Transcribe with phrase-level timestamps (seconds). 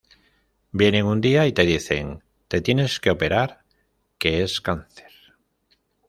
[0.71, 3.61] Vienen un día y te dicen: te tienes que operar
[4.17, 5.11] que es cáncer.